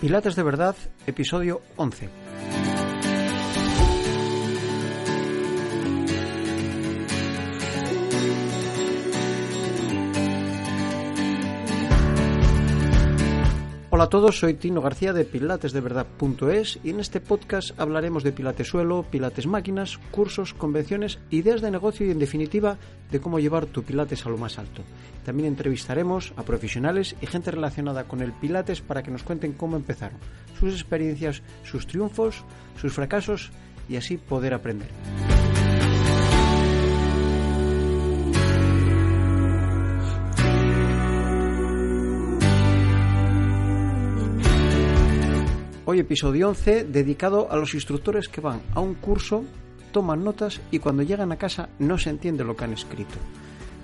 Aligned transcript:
Pilates 0.00 0.36
de 0.36 0.44
verdad, 0.44 0.76
episodio 1.08 1.60
11. 1.76 2.08
Hola 13.98 14.04
a 14.04 14.10
todos, 14.10 14.38
soy 14.38 14.54
Tino 14.54 14.80
García 14.80 15.12
de 15.12 15.24
pilatesdeverdad.es 15.24 16.78
y 16.84 16.90
en 16.90 17.00
este 17.00 17.20
podcast 17.20 17.72
hablaremos 17.80 18.22
de 18.22 18.30
pilates 18.30 18.68
suelo, 18.68 19.04
pilates 19.10 19.48
máquinas, 19.48 19.98
cursos, 20.12 20.54
convenciones, 20.54 21.18
ideas 21.30 21.60
de 21.60 21.72
negocio 21.72 22.06
y 22.06 22.12
en 22.12 22.20
definitiva 22.20 22.78
de 23.10 23.18
cómo 23.18 23.40
llevar 23.40 23.66
tu 23.66 23.82
pilates 23.82 24.24
a 24.24 24.28
lo 24.28 24.38
más 24.38 24.60
alto. 24.60 24.82
También 25.24 25.48
entrevistaremos 25.48 26.32
a 26.36 26.44
profesionales 26.44 27.16
y 27.20 27.26
gente 27.26 27.50
relacionada 27.50 28.04
con 28.04 28.22
el 28.22 28.30
pilates 28.30 28.82
para 28.82 29.02
que 29.02 29.10
nos 29.10 29.24
cuenten 29.24 29.52
cómo 29.52 29.74
empezaron, 29.74 30.20
sus 30.60 30.74
experiencias, 30.74 31.42
sus 31.64 31.88
triunfos, 31.88 32.44
sus 32.80 32.92
fracasos 32.92 33.50
y 33.88 33.96
así 33.96 34.16
poder 34.16 34.54
aprender. 34.54 34.90
Hoy 45.90 46.00
episodio 46.00 46.50
11 46.50 46.84
dedicado 46.84 47.50
a 47.50 47.56
los 47.56 47.72
instructores 47.72 48.28
que 48.28 48.42
van 48.42 48.60
a 48.74 48.80
un 48.80 48.92
curso, 48.92 49.42
toman 49.90 50.22
notas 50.22 50.60
y 50.70 50.80
cuando 50.80 51.02
llegan 51.02 51.32
a 51.32 51.38
casa 51.38 51.70
no 51.78 51.96
se 51.96 52.10
entiende 52.10 52.44
lo 52.44 52.54
que 52.54 52.64
han 52.64 52.74
escrito. 52.74 53.14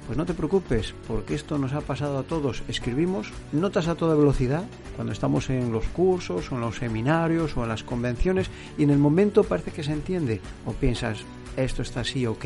Pues 0.07 0.19
no 0.19 0.27
te 0.27 0.35
preocupes, 0.35 0.93
porque 1.09 1.35
esto 1.35 1.57
nos 1.57 1.73
ha 1.73 1.81
pasado 1.81 2.19
a 2.19 2.25
todos. 2.25 2.63
Escribimos 2.69 3.33
notas 3.53 3.89
a 3.89 3.95
toda 3.95 4.17
velocidad 4.17 4.65
cuando 4.97 5.15
estamos 5.15 5.49
en 5.49 5.73
los 5.73 5.87
cursos 5.87 6.53
o 6.53 6.57
en 6.57 6.61
los 6.61 6.77
seminarios 6.77 7.57
o 7.57 7.63
en 7.63 7.71
las 7.71 7.85
convenciones 7.85 8.51
y 8.77 8.83
en 8.83 8.91
el 8.91 8.99
momento 8.99 9.43
parece 9.43 9.71
que 9.71 9.83
se 9.83 9.93
entiende 9.93 10.43
o 10.67 10.73
piensas, 10.73 11.21
esto 11.57 11.81
está 11.81 12.01
así, 12.01 12.27
ok. 12.27 12.45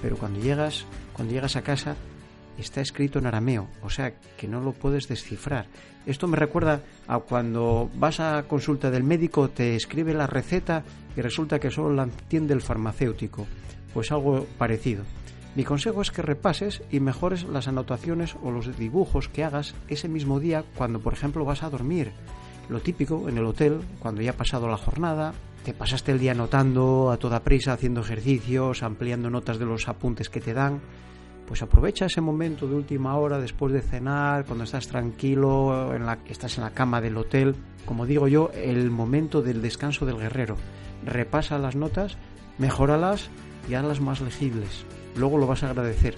Pero 0.00 0.16
cuando 0.16 0.40
llegas, 0.40 0.86
cuando 1.12 1.34
llegas 1.34 1.56
a 1.56 1.60
casa 1.60 1.96
está 2.62 2.80
escrito 2.80 3.18
en 3.18 3.26
arameo, 3.26 3.68
o 3.82 3.90
sea 3.90 4.14
que 4.36 4.48
no 4.48 4.60
lo 4.60 4.72
puedes 4.72 5.08
descifrar. 5.08 5.66
Esto 6.06 6.28
me 6.28 6.36
recuerda 6.36 6.82
a 7.08 7.18
cuando 7.18 7.90
vas 7.96 8.20
a 8.20 8.44
consulta 8.48 8.90
del 8.90 9.02
médico, 9.02 9.48
te 9.48 9.74
escribe 9.74 10.14
la 10.14 10.26
receta 10.26 10.84
y 11.16 11.20
resulta 11.20 11.58
que 11.58 11.70
solo 11.70 11.94
la 11.94 12.04
entiende 12.04 12.54
el 12.54 12.62
farmacéutico. 12.62 13.46
Pues 13.92 14.12
algo 14.12 14.46
parecido. 14.58 15.04
Mi 15.56 15.64
consejo 15.64 16.02
es 16.02 16.10
que 16.10 16.20
repases 16.20 16.82
y 16.90 17.00
mejores 17.00 17.44
las 17.44 17.66
anotaciones 17.66 18.36
o 18.42 18.50
los 18.50 18.76
dibujos 18.76 19.28
que 19.28 19.42
hagas 19.42 19.74
ese 19.88 20.06
mismo 20.06 20.38
día 20.38 20.64
cuando, 20.76 21.00
por 21.00 21.14
ejemplo, 21.14 21.46
vas 21.46 21.62
a 21.62 21.70
dormir. 21.70 22.12
Lo 22.68 22.80
típico 22.80 23.28
en 23.28 23.38
el 23.38 23.46
hotel, 23.46 23.80
cuando 23.98 24.20
ya 24.20 24.32
ha 24.32 24.36
pasado 24.36 24.68
la 24.68 24.76
jornada, 24.76 25.32
te 25.64 25.72
pasaste 25.72 26.12
el 26.12 26.18
día 26.18 26.32
anotando 26.32 27.10
a 27.10 27.16
toda 27.16 27.42
prisa, 27.42 27.72
haciendo 27.72 28.02
ejercicios, 28.02 28.82
ampliando 28.82 29.30
notas 29.30 29.58
de 29.58 29.64
los 29.64 29.88
apuntes 29.88 30.28
que 30.28 30.40
te 30.40 30.52
dan 30.52 30.80
pues 31.46 31.62
aprovecha 31.62 32.06
ese 32.06 32.20
momento 32.20 32.66
de 32.66 32.74
última 32.74 33.16
hora 33.16 33.38
después 33.38 33.72
de 33.72 33.80
cenar, 33.80 34.44
cuando 34.44 34.64
estás 34.64 34.88
tranquilo, 34.88 35.94
estás 36.28 36.58
en 36.58 36.64
la 36.64 36.70
cama 36.70 37.00
del 37.00 37.16
hotel, 37.16 37.54
como 37.84 38.06
digo 38.06 38.28
yo, 38.28 38.50
el 38.54 38.90
momento 38.90 39.42
del 39.42 39.62
descanso 39.62 40.06
del 40.06 40.18
guerrero. 40.18 40.56
Repasa 41.04 41.58
las 41.58 41.76
notas, 41.76 42.18
mejóralas 42.58 43.30
y 43.68 43.74
hazlas 43.74 44.00
más 44.00 44.20
legibles. 44.20 44.84
Luego 45.16 45.38
lo 45.38 45.46
vas 45.46 45.62
a 45.62 45.70
agradecer. 45.70 46.14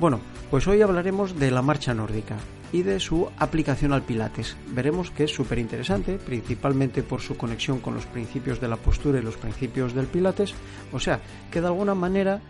Bueno, 0.00 0.20
pues 0.50 0.66
hoy 0.66 0.82
hablaremos 0.82 1.38
de 1.38 1.50
la 1.50 1.62
marcha 1.62 1.94
nórdica 1.94 2.36
y 2.72 2.82
de 2.82 3.00
su 3.00 3.28
aplicación 3.38 3.92
al 3.92 4.02
Pilates. 4.02 4.56
Veremos 4.68 5.10
que 5.10 5.24
es 5.24 5.30
súper 5.30 5.58
interesante, 5.58 6.18
principalmente 6.18 7.02
por 7.02 7.20
su 7.20 7.36
conexión 7.36 7.80
con 7.80 7.94
los 7.94 8.06
principios 8.06 8.60
de 8.60 8.68
la 8.68 8.76
postura 8.76 9.18
y 9.18 9.22
los 9.22 9.36
principios 9.36 9.94
del 9.94 10.06
Pilates. 10.06 10.54
O 10.92 10.98
sea, 10.98 11.20
que 11.50 11.60
de 11.60 11.66
alguna 11.66 11.94
manera, 11.94 12.40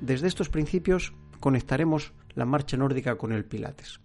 desde 0.00 0.28
estos 0.28 0.48
principios 0.48 1.12
conectaremos 1.42 2.14
la 2.34 2.46
marcha 2.46 2.78
nórdica 2.78 3.16
con 3.16 3.32
el 3.32 3.44
Pilates. 3.44 4.00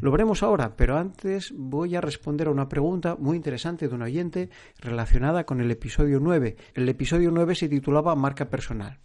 Lo 0.00 0.12
veremos 0.12 0.42
ahora, 0.42 0.76
pero 0.76 0.96
antes 0.96 1.52
voy 1.56 1.96
a 1.96 2.00
responder 2.00 2.46
a 2.46 2.50
una 2.50 2.68
pregunta 2.68 3.16
muy 3.18 3.36
interesante 3.36 3.88
de 3.88 3.94
un 3.94 4.02
oyente 4.02 4.50
relacionada 4.78 5.44
con 5.44 5.60
el 5.60 5.70
episodio 5.70 6.20
9. 6.20 6.56
El 6.74 6.88
episodio 6.88 7.30
9 7.32 7.54
se 7.54 7.68
titulaba 7.68 8.14
Marca 8.14 8.50
Personal. 8.50 9.00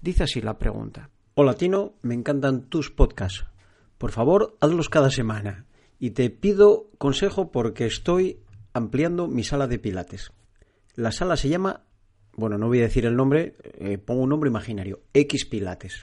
Dice 0.00 0.24
así 0.24 0.40
la 0.40 0.58
pregunta. 0.58 1.10
Hola 1.34 1.54
Tino, 1.54 1.94
me 2.02 2.14
encantan 2.14 2.68
tus 2.68 2.90
podcasts. 2.90 3.46
Por 3.98 4.12
favor, 4.12 4.56
hazlos 4.60 4.90
cada 4.90 5.10
semana. 5.10 5.64
Y 5.98 6.10
te 6.10 6.28
pido 6.28 6.90
consejo 6.98 7.50
porque 7.50 7.86
estoy 7.86 8.40
ampliando 8.74 9.26
mi 9.26 9.42
sala 9.42 9.66
de 9.68 9.78
pilates. 9.78 10.32
La 10.94 11.12
sala 11.12 11.36
se 11.36 11.48
llama, 11.48 11.84
bueno, 12.34 12.58
no 12.58 12.66
voy 12.66 12.80
a 12.80 12.82
decir 12.82 13.06
el 13.06 13.16
nombre, 13.16 13.54
eh, 13.78 13.96
pongo 13.96 14.22
un 14.22 14.28
nombre 14.28 14.50
imaginario, 14.50 15.00
X 15.14 15.46
Pilates. 15.46 16.02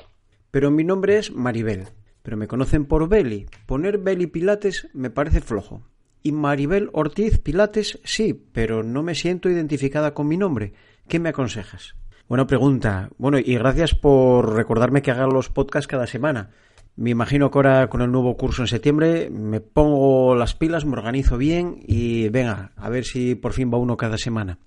Pero 0.52 0.72
mi 0.72 0.84
nombre 0.84 1.18
es 1.18 1.32
Maribel, 1.32 1.90
pero 2.24 2.38
me 2.38 2.48
conocen 2.48 2.86
por 2.86 3.08
Beli. 3.08 3.46
Poner 3.66 4.00
Beli 4.00 4.28
Pilates 4.28 4.88
me 4.94 5.10
parece 5.10 5.42
flojo. 5.42 5.84
Y 6.24 6.32
Maribel 6.32 6.90
Ortiz 6.94 7.40
Pilates 7.40 8.00
sí, 8.04 8.34
pero 8.52 8.84
no 8.84 9.04
me 9.04 9.16
siento 9.16 9.50
identificada 9.50 10.14
con 10.14 10.28
mi 10.28 10.38
nombre. 10.38 10.74
¿Qué 11.08 11.20
me 11.20 11.30
aconsejas? 11.30 11.96
Buena 12.28 12.48
pregunta. 12.48 13.10
Bueno, 13.18 13.40
y 13.40 13.56
gracias 13.56 13.96
por 13.96 14.56
recordarme 14.56 15.02
que 15.02 15.12
haga 15.12 15.28
los 15.28 15.50
podcasts 15.50 15.88
cada 15.88 16.08
semana. 16.08 16.50
Me 16.96 17.12
imagino 17.12 17.50
que 17.50 17.58
ahora 17.58 17.90
con 17.90 18.02
el 18.02 18.12
nuevo 18.12 18.36
curso 18.36 18.62
en 18.64 18.68
septiembre 18.68 19.30
me 19.30 19.62
pongo 19.62 20.36
las 20.36 20.54
pilas, 20.54 20.86
me 20.86 20.94
organizo 20.94 21.38
bien 21.38 21.78
y 21.88 22.28
venga, 22.30 22.74
a 22.76 22.90
ver 22.90 23.06
si 23.06 23.36
por 23.36 23.54
fin 23.54 23.72
va 23.74 23.78
uno 23.78 23.98
cada 23.98 24.18
semana. 24.18 24.60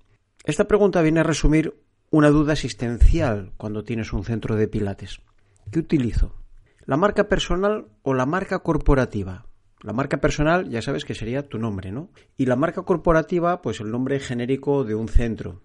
Esta 0.43 0.67
pregunta 0.67 1.01
viene 1.01 1.19
a 1.19 1.23
resumir 1.23 1.75
una 2.09 2.29
duda 2.29 2.53
existencial 2.53 3.51
cuando 3.57 3.83
tienes 3.83 4.13
un 4.13 4.23
centro 4.23 4.55
de 4.55 4.67
pilates. 4.67 5.21
¿Qué 5.71 5.79
utilizo? 5.79 6.35
¿La 6.85 6.97
marca 6.97 7.27
personal 7.27 7.87
o 8.01 8.13
la 8.13 8.25
marca 8.25 8.59
corporativa? 8.59 9.45
La 9.81 9.93
marca 9.93 10.17
personal 10.17 10.69
ya 10.69 10.81
sabes 10.81 11.05
que 11.05 11.15
sería 11.15 11.47
tu 11.47 11.59
nombre, 11.59 11.91
¿no? 11.91 12.09
Y 12.37 12.45
la 12.45 12.55
marca 12.55 12.83
corporativa, 12.83 13.61
pues 13.61 13.79
el 13.79 13.91
nombre 13.91 14.19
genérico 14.19 14.83
de 14.83 14.95
un 14.95 15.07
centro. 15.09 15.61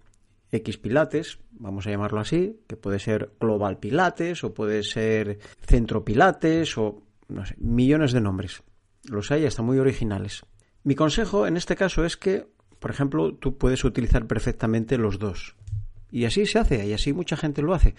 X 0.51 0.77
Pilates, 0.77 1.39
vamos 1.51 1.85
a 1.85 1.91
llamarlo 1.91 2.19
así, 2.19 2.59
que 2.67 2.75
puede 2.75 2.99
ser 2.99 3.33
Global 3.39 3.77
Pilates 3.77 4.43
o 4.43 4.53
puede 4.53 4.83
ser 4.83 5.39
Centro 5.61 6.03
Pilates 6.03 6.77
o 6.77 7.03
no 7.27 7.45
sé, 7.45 7.55
millones 7.59 8.11
de 8.11 8.21
nombres. 8.21 8.63
Los 9.03 9.31
hay 9.31 9.45
hasta 9.45 9.61
muy 9.61 9.79
originales. 9.79 10.43
Mi 10.83 10.95
consejo 10.95 11.47
en 11.47 11.55
este 11.55 11.75
caso 11.75 12.03
es 12.03 12.17
que, 12.17 12.47
por 12.79 12.91
ejemplo, 12.91 13.35
tú 13.35 13.57
puedes 13.57 13.83
utilizar 13.83 14.25
perfectamente 14.27 14.97
los 14.97 15.19
dos. 15.19 15.55
Y 16.11 16.25
así 16.25 16.45
se 16.45 16.59
hace, 16.59 16.85
y 16.87 16.93
así 16.93 17.13
mucha 17.13 17.37
gente 17.37 17.61
lo 17.61 17.73
hace. 17.73 17.93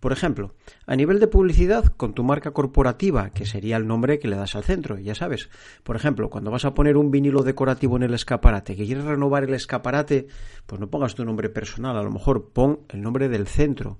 Por 0.00 0.12
ejemplo, 0.12 0.54
a 0.86 0.94
nivel 0.94 1.20
de 1.20 1.26
publicidad, 1.26 1.86
con 1.96 2.12
tu 2.12 2.22
marca 2.22 2.50
corporativa, 2.50 3.30
que 3.30 3.46
sería 3.46 3.76
el 3.76 3.86
nombre 3.86 4.18
que 4.18 4.28
le 4.28 4.36
das 4.36 4.54
al 4.54 4.64
centro, 4.64 4.98
ya 4.98 5.14
sabes. 5.14 5.48
Por 5.82 5.96
ejemplo, 5.96 6.28
cuando 6.28 6.50
vas 6.50 6.64
a 6.64 6.74
poner 6.74 6.96
un 6.96 7.10
vinilo 7.10 7.42
decorativo 7.42 7.96
en 7.96 8.02
el 8.02 8.14
escaparate, 8.14 8.76
que 8.76 8.84
quieres 8.84 9.04
renovar 9.04 9.44
el 9.44 9.54
escaparate, 9.54 10.26
pues 10.66 10.80
no 10.80 10.90
pongas 10.90 11.14
tu 11.14 11.24
nombre 11.24 11.48
personal, 11.48 11.96
a 11.96 12.02
lo 12.02 12.10
mejor 12.10 12.50
pon 12.50 12.80
el 12.90 13.00
nombre 13.00 13.28
del 13.28 13.46
centro. 13.46 13.98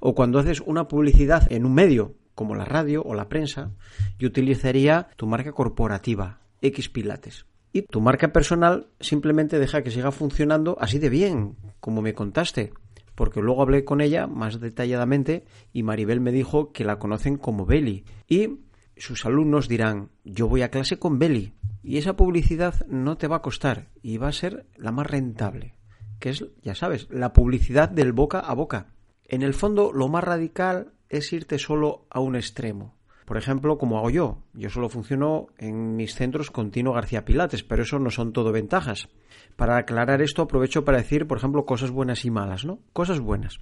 O 0.00 0.14
cuando 0.14 0.38
haces 0.38 0.60
una 0.60 0.86
publicidad 0.86 1.50
en 1.50 1.64
un 1.64 1.74
medio, 1.74 2.14
como 2.34 2.54
la 2.54 2.64
radio 2.64 3.02
o 3.02 3.14
la 3.14 3.28
prensa, 3.28 3.70
yo 4.18 4.28
utilizaría 4.28 5.08
tu 5.16 5.26
marca 5.26 5.52
corporativa, 5.52 6.40
X 6.60 6.88
Pilates. 6.88 7.46
Y 7.72 7.82
tu 7.82 8.00
marca 8.00 8.32
personal 8.32 8.86
simplemente 9.00 9.58
deja 9.58 9.82
que 9.82 9.90
siga 9.90 10.10
funcionando 10.12 10.76
así 10.80 10.98
de 10.98 11.10
bien, 11.10 11.56
como 11.80 12.00
me 12.00 12.14
contaste 12.14 12.72
porque 13.18 13.40
luego 13.40 13.62
hablé 13.62 13.84
con 13.84 14.00
ella 14.00 14.28
más 14.28 14.60
detalladamente 14.60 15.44
y 15.72 15.82
Maribel 15.82 16.20
me 16.20 16.30
dijo 16.30 16.70
que 16.70 16.84
la 16.84 17.00
conocen 17.00 17.36
como 17.36 17.66
Beli. 17.66 18.04
Y 18.28 18.60
sus 18.96 19.26
alumnos 19.26 19.66
dirán, 19.66 20.10
yo 20.22 20.46
voy 20.46 20.62
a 20.62 20.70
clase 20.70 21.00
con 21.00 21.18
Beli. 21.18 21.52
Y 21.82 21.98
esa 21.98 22.14
publicidad 22.14 22.86
no 22.86 23.18
te 23.18 23.26
va 23.26 23.38
a 23.38 23.42
costar 23.42 23.88
y 24.02 24.18
va 24.18 24.28
a 24.28 24.32
ser 24.32 24.66
la 24.76 24.92
más 24.92 25.08
rentable, 25.08 25.74
que 26.20 26.30
es, 26.30 26.44
ya 26.62 26.76
sabes, 26.76 27.08
la 27.10 27.32
publicidad 27.32 27.88
del 27.88 28.12
boca 28.12 28.38
a 28.38 28.54
boca. 28.54 28.94
En 29.24 29.42
el 29.42 29.54
fondo, 29.54 29.92
lo 29.92 30.06
más 30.06 30.22
radical 30.22 30.92
es 31.08 31.32
irte 31.32 31.58
solo 31.58 32.06
a 32.10 32.20
un 32.20 32.36
extremo. 32.36 32.97
Por 33.28 33.36
ejemplo, 33.36 33.76
como 33.76 33.98
hago 33.98 34.08
yo. 34.08 34.38
Yo 34.54 34.70
solo 34.70 34.88
funciono 34.88 35.48
en 35.58 35.96
mis 35.96 36.14
centros 36.14 36.50
con 36.50 36.70
Tino 36.70 36.94
García 36.94 37.26
Pilates, 37.26 37.62
pero 37.62 37.82
eso 37.82 37.98
no 37.98 38.08
son 38.08 38.32
todo 38.32 38.52
ventajas. 38.52 39.10
Para 39.54 39.76
aclarar 39.76 40.22
esto 40.22 40.40
aprovecho 40.40 40.82
para 40.82 40.96
decir, 40.96 41.26
por 41.26 41.36
ejemplo, 41.36 41.66
cosas 41.66 41.90
buenas 41.90 42.24
y 42.24 42.30
malas, 42.30 42.64
¿no? 42.64 42.78
Cosas 42.94 43.20
buenas. 43.20 43.60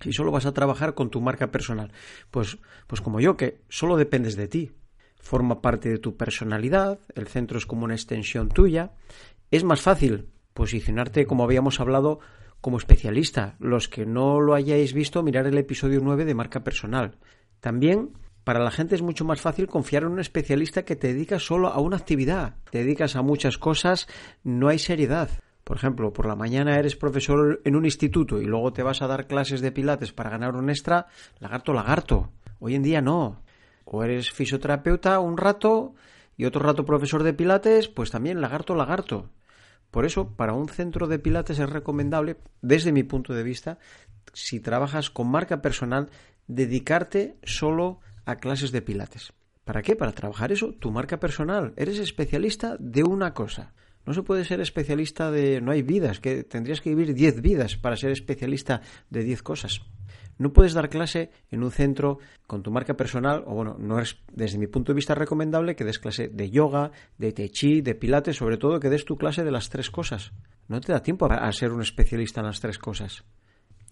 Si 0.00 0.14
solo 0.14 0.32
vas 0.32 0.46
a 0.46 0.54
trabajar 0.54 0.94
con 0.94 1.10
tu 1.10 1.20
marca 1.20 1.50
personal, 1.50 1.92
pues, 2.30 2.56
pues 2.86 3.02
como 3.02 3.20
yo, 3.20 3.36
que 3.36 3.60
solo 3.68 3.98
dependes 3.98 4.34
de 4.34 4.48
ti. 4.48 4.72
Forma 5.20 5.60
parte 5.60 5.90
de 5.90 5.98
tu 5.98 6.16
personalidad, 6.16 6.98
el 7.14 7.26
centro 7.26 7.58
es 7.58 7.66
como 7.66 7.84
una 7.84 7.94
extensión 7.94 8.48
tuya. 8.48 8.92
Es 9.50 9.62
más 9.62 9.82
fácil 9.82 10.30
posicionarte, 10.54 11.26
como 11.26 11.44
habíamos 11.44 11.80
hablado, 11.80 12.20
como 12.62 12.78
especialista. 12.78 13.56
Los 13.58 13.90
que 13.90 14.06
no 14.06 14.40
lo 14.40 14.54
hayáis 14.54 14.94
visto, 14.94 15.22
mirar 15.22 15.46
el 15.46 15.58
episodio 15.58 16.00
9 16.02 16.24
de 16.24 16.34
marca 16.34 16.64
personal. 16.64 17.18
También 17.60 18.12
para 18.44 18.60
la 18.60 18.70
gente 18.70 18.94
es 18.94 19.02
mucho 19.02 19.24
más 19.24 19.40
fácil 19.40 19.68
confiar 19.68 20.02
en 20.02 20.10
un 20.10 20.20
especialista 20.20 20.84
que 20.84 20.96
te 20.96 21.08
dedica 21.08 21.38
solo 21.38 21.68
a 21.68 21.80
una 21.80 21.96
actividad. 21.96 22.56
Te 22.70 22.78
dedicas 22.78 23.16
a 23.16 23.22
muchas 23.22 23.58
cosas, 23.58 24.08
no 24.42 24.68
hay 24.68 24.78
seriedad. 24.78 25.30
Por 25.64 25.76
ejemplo, 25.76 26.12
por 26.12 26.26
la 26.26 26.34
mañana 26.34 26.76
eres 26.76 26.96
profesor 26.96 27.60
en 27.64 27.76
un 27.76 27.84
instituto 27.84 28.40
y 28.40 28.46
luego 28.46 28.72
te 28.72 28.82
vas 28.82 29.00
a 29.00 29.06
dar 29.06 29.28
clases 29.28 29.60
de 29.60 29.70
pilates 29.70 30.12
para 30.12 30.30
ganar 30.30 30.56
un 30.56 30.70
extra, 30.70 31.06
lagarto, 31.38 31.72
lagarto. 31.72 32.32
Hoy 32.58 32.74
en 32.74 32.82
día 32.82 33.00
no. 33.00 33.42
O 33.84 34.02
eres 34.02 34.32
fisioterapeuta 34.32 35.20
un 35.20 35.36
rato 35.36 35.94
y 36.36 36.44
otro 36.44 36.62
rato 36.62 36.84
profesor 36.84 37.22
de 37.22 37.34
pilates, 37.34 37.88
pues 37.88 38.10
también 38.10 38.40
lagarto, 38.40 38.74
lagarto. 38.74 39.30
Por 39.92 40.04
eso, 40.04 40.34
para 40.34 40.54
un 40.54 40.68
centro 40.68 41.06
de 41.06 41.18
pilates 41.18 41.58
es 41.58 41.68
recomendable, 41.68 42.38
desde 42.62 42.92
mi 42.92 43.02
punto 43.02 43.34
de 43.34 43.42
vista, 43.42 43.78
si 44.32 44.58
trabajas 44.58 45.10
con 45.10 45.30
marca 45.30 45.60
personal, 45.60 46.08
dedicarte 46.48 47.36
solo 47.44 48.00
a 48.00 48.11
clases 48.40 48.72
de 48.72 48.82
pilates. 48.82 49.32
¿Para 49.64 49.82
qué? 49.82 49.94
Para 49.94 50.12
trabajar 50.12 50.50
eso, 50.52 50.72
tu 50.72 50.90
marca 50.90 51.20
personal. 51.20 51.72
Eres 51.76 51.98
especialista 51.98 52.76
de 52.78 53.04
una 53.04 53.32
cosa. 53.32 53.72
No 54.04 54.12
se 54.14 54.22
puede 54.22 54.44
ser 54.44 54.60
especialista 54.60 55.30
de... 55.30 55.60
No 55.60 55.70
hay 55.70 55.82
vidas, 55.82 56.18
que 56.18 56.42
tendrías 56.42 56.80
que 56.80 56.90
vivir 56.90 57.14
10 57.14 57.40
vidas 57.40 57.76
para 57.76 57.96
ser 57.96 58.10
especialista 58.10 58.82
de 59.10 59.22
10 59.22 59.42
cosas. 59.42 59.82
No 60.38 60.52
puedes 60.52 60.72
dar 60.72 60.88
clase 60.88 61.30
en 61.52 61.62
un 61.62 61.70
centro 61.70 62.18
con 62.48 62.64
tu 62.64 62.72
marca 62.72 62.96
personal, 62.96 63.44
o 63.46 63.54
bueno, 63.54 63.76
no 63.78 64.00
es 64.00 64.16
desde 64.32 64.58
mi 64.58 64.66
punto 64.66 64.92
de 64.92 64.96
vista 64.96 65.14
recomendable 65.14 65.76
que 65.76 65.84
des 65.84 66.00
clase 66.00 66.28
de 66.28 66.50
yoga, 66.50 66.90
de 67.18 67.32
tai 67.32 67.50
chi, 67.50 67.80
de 67.80 67.94
pilates, 67.94 68.36
sobre 68.36 68.56
todo 68.56 68.80
que 68.80 68.90
des 68.90 69.04
tu 69.04 69.16
clase 69.16 69.44
de 69.44 69.52
las 69.52 69.70
tres 69.70 69.90
cosas. 69.90 70.32
No 70.66 70.80
te 70.80 70.92
da 70.92 71.02
tiempo 71.02 71.30
a 71.30 71.52
ser 71.52 71.70
un 71.70 71.82
especialista 71.82 72.40
en 72.40 72.46
las 72.46 72.60
tres 72.60 72.78
cosas. 72.78 73.22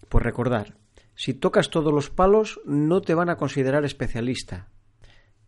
Pues 0.09 0.25
recordar, 0.25 0.75
si 1.21 1.35
tocas 1.35 1.69
todos 1.69 1.93
los 1.93 2.09
palos, 2.09 2.59
no 2.65 2.99
te 3.01 3.13
van 3.13 3.29
a 3.29 3.37
considerar 3.37 3.85
especialista. 3.85 4.69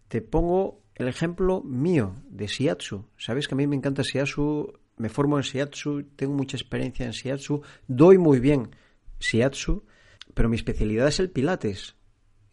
Te 0.08 0.22
pongo 0.22 0.84
el 0.94 1.08
ejemplo 1.08 1.64
mío 1.64 2.14
de 2.30 2.46
Shiatsu. 2.46 3.08
Sabes 3.18 3.48
que 3.48 3.56
a 3.56 3.58
mí 3.58 3.66
me 3.66 3.76
encanta 3.76 4.04
Shiatsu, 4.04 4.72
me 4.98 5.10
formo 5.10 5.38
en 5.38 5.42
Shiatsu, 5.42 6.04
tengo 6.16 6.36
mucha 6.36 6.58
experiencia 6.58 7.08
en 7.08 7.12
Shiatsu, 7.12 7.64
doy 7.88 8.20
muy 8.20 8.40
bien 8.40 8.70
Shiatsu, 9.20 9.84
pero 10.36 10.48
mi 10.48 10.58
especialidad 10.58 11.08
es 11.08 11.20
el 11.20 11.32
Pilates. 11.32 11.96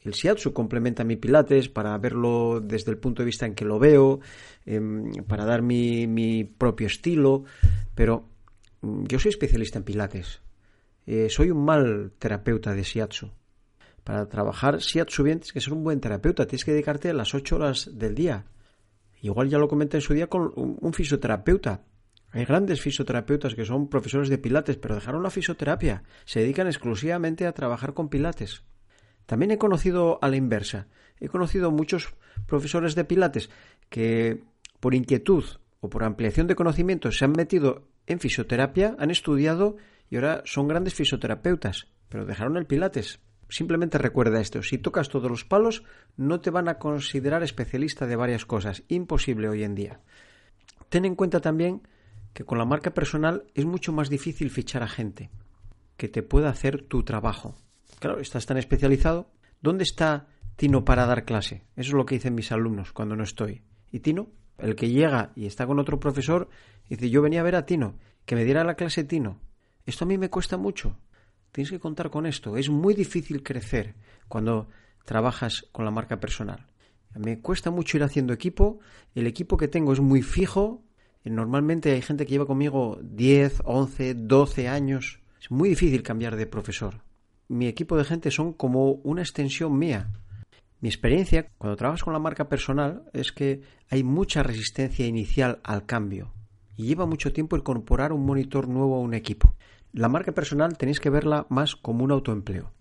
El 0.00 0.12
Shiatsu 0.12 0.54
complementa 0.54 1.04
mi 1.04 1.16
Pilates 1.16 1.68
para 1.68 1.98
verlo 1.98 2.62
desde 2.62 2.90
el 2.90 2.96
punto 2.96 3.20
de 3.20 3.26
vista 3.26 3.44
en 3.44 3.54
que 3.54 3.66
lo 3.66 3.78
veo, 3.78 4.20
em, 4.64 5.12
para 5.28 5.44
dar 5.44 5.60
mi, 5.60 6.06
mi 6.06 6.44
propio 6.44 6.86
estilo, 6.86 7.44
pero 7.94 8.30
mm, 8.80 9.04
yo 9.08 9.18
soy 9.18 9.28
especialista 9.28 9.76
en 9.76 9.84
Pilates. 9.84 10.40
Eh, 11.12 11.28
soy 11.28 11.50
un 11.50 11.64
mal 11.64 12.12
terapeuta 12.20 12.72
de 12.72 12.84
shiatsu. 12.84 13.32
Para 14.04 14.28
trabajar 14.28 14.78
shiatsu 14.78 15.24
bien 15.24 15.40
tienes 15.40 15.52
que 15.52 15.60
ser 15.60 15.72
un 15.72 15.82
buen 15.82 15.98
terapeuta, 15.98 16.46
tienes 16.46 16.64
que 16.64 16.70
dedicarte 16.70 17.10
a 17.10 17.12
las 17.12 17.34
ocho 17.34 17.56
horas 17.56 17.90
del 17.98 18.14
día. 18.14 18.44
Igual 19.20 19.48
ya 19.48 19.58
lo 19.58 19.66
comenté 19.66 19.96
en 19.96 20.02
su 20.02 20.14
día 20.14 20.28
con 20.28 20.52
un, 20.54 20.92
fisioterapeuta. 20.92 21.82
Hay 22.30 22.44
grandes 22.44 22.80
fisioterapeutas 22.80 23.56
que 23.56 23.64
son 23.64 23.88
profesores 23.88 24.28
de 24.28 24.38
pilates, 24.38 24.76
pero 24.76 24.94
dejaron 24.94 25.24
la 25.24 25.30
fisioterapia, 25.30 26.04
se 26.26 26.42
dedican 26.42 26.68
exclusivamente 26.68 27.44
a 27.44 27.54
trabajar 27.54 27.92
con 27.92 28.08
pilates. 28.08 28.62
También 29.26 29.50
he 29.50 29.58
conocido 29.58 30.20
a 30.22 30.28
la 30.28 30.36
inversa. 30.36 30.86
He 31.18 31.28
conocido 31.28 31.72
muchos 31.72 32.14
profesores 32.46 32.94
de 32.94 33.04
pilates 33.04 33.50
que 33.88 34.44
por 34.78 34.94
inquietud 34.94 35.42
o 35.80 35.90
por 35.90 36.04
ampliación 36.04 36.46
de 36.46 36.54
conocimientos 36.54 37.18
se 37.18 37.24
han 37.24 37.32
metido 37.32 37.88
en 38.06 38.20
fisioterapia, 38.20 38.94
han 39.00 39.10
estudiado 39.10 39.76
y 40.10 40.16
ahora 40.16 40.42
son 40.44 40.68
grandes 40.68 40.94
fisioterapeutas, 40.94 41.86
pero 42.08 42.26
dejaron 42.26 42.56
el 42.56 42.66
pilates. 42.66 43.20
Simplemente 43.48 43.98
recuerda 43.98 44.40
esto, 44.40 44.62
si 44.62 44.78
tocas 44.78 45.08
todos 45.08 45.30
los 45.30 45.44
palos 45.44 45.82
no 46.16 46.40
te 46.40 46.50
van 46.50 46.68
a 46.68 46.78
considerar 46.78 47.42
especialista 47.42 48.06
de 48.06 48.16
varias 48.16 48.44
cosas, 48.44 48.82
imposible 48.88 49.48
hoy 49.48 49.64
en 49.64 49.74
día. 49.74 50.00
Ten 50.88 51.04
en 51.04 51.14
cuenta 51.14 51.40
también 51.40 51.82
que 52.32 52.44
con 52.44 52.58
la 52.58 52.64
marca 52.64 52.92
personal 52.92 53.44
es 53.54 53.64
mucho 53.64 53.92
más 53.92 54.08
difícil 54.08 54.50
fichar 54.50 54.82
a 54.82 54.88
gente 54.88 55.30
que 55.96 56.08
te 56.08 56.22
pueda 56.22 56.48
hacer 56.48 56.82
tu 56.82 57.02
trabajo. 57.02 57.56
Claro, 57.98 58.20
estás 58.20 58.46
tan 58.46 58.56
especializado. 58.56 59.30
¿Dónde 59.60 59.84
está 59.84 60.28
Tino 60.56 60.84
para 60.84 61.06
dar 61.06 61.24
clase? 61.24 61.64
Eso 61.76 61.90
es 61.90 61.92
lo 61.92 62.06
que 62.06 62.14
dicen 62.14 62.34
mis 62.34 62.52
alumnos 62.52 62.92
cuando 62.92 63.16
no 63.16 63.24
estoy. 63.24 63.62
¿Y 63.92 64.00
Tino? 64.00 64.30
El 64.58 64.76
que 64.76 64.88
llega 64.88 65.32
y 65.34 65.46
está 65.46 65.66
con 65.66 65.78
otro 65.78 66.00
profesor, 66.00 66.48
dice, 66.88 67.10
yo 67.10 67.22
venía 67.22 67.40
a 67.40 67.44
ver 67.44 67.56
a 67.56 67.66
Tino, 67.66 67.98
que 68.24 68.36
me 68.36 68.44
diera 68.44 68.64
la 68.64 68.74
clase 68.74 69.04
Tino. 69.04 69.40
Esto 69.86 70.04
a 70.04 70.08
mí 70.08 70.18
me 70.18 70.30
cuesta 70.30 70.56
mucho. 70.56 70.96
Tienes 71.52 71.70
que 71.70 71.80
contar 71.80 72.10
con 72.10 72.26
esto. 72.26 72.56
Es 72.56 72.68
muy 72.68 72.94
difícil 72.94 73.42
crecer 73.42 73.94
cuando 74.28 74.68
trabajas 75.04 75.66
con 75.72 75.84
la 75.84 75.90
marca 75.90 76.20
personal. 76.20 76.66
Me 77.14 77.40
cuesta 77.40 77.70
mucho 77.70 77.96
ir 77.96 78.04
haciendo 78.04 78.32
equipo. 78.32 78.78
El 79.14 79.26
equipo 79.26 79.56
que 79.56 79.68
tengo 79.68 79.92
es 79.92 80.00
muy 80.00 80.22
fijo. 80.22 80.82
Normalmente 81.24 81.92
hay 81.92 82.02
gente 82.02 82.24
que 82.24 82.32
lleva 82.32 82.46
conmigo 82.46 82.98
10, 83.02 83.62
11, 83.64 84.14
12 84.14 84.68
años. 84.68 85.20
Es 85.40 85.50
muy 85.50 85.68
difícil 85.70 86.02
cambiar 86.02 86.36
de 86.36 86.46
profesor. 86.46 87.02
Mi 87.48 87.66
equipo 87.66 87.96
de 87.96 88.04
gente 88.04 88.30
son 88.30 88.52
como 88.52 88.92
una 88.92 89.22
extensión 89.22 89.76
mía. 89.76 90.12
Mi 90.80 90.88
experiencia 90.88 91.48
cuando 91.58 91.76
trabajas 91.76 92.04
con 92.04 92.12
la 92.12 92.18
marca 92.18 92.48
personal 92.48 93.04
es 93.12 93.32
que 93.32 93.60
hay 93.90 94.02
mucha 94.02 94.42
resistencia 94.42 95.06
inicial 95.06 95.60
al 95.62 95.84
cambio 95.84 96.32
y 96.76 96.86
lleva 96.86 97.04
mucho 97.04 97.32
tiempo 97.32 97.56
incorporar 97.56 98.12
un 98.12 98.24
monitor 98.24 98.66
nuevo 98.66 98.96
a 98.96 99.00
un 99.00 99.12
equipo. 99.12 99.54
La 99.92 100.08
marca 100.08 100.32
personal 100.32 100.76
tenéis 100.76 101.00
que 101.00 101.10
verla 101.10 101.46
más 101.48 101.76
como 101.76 102.04
un 102.04 102.12
autoempleo. 102.12 102.72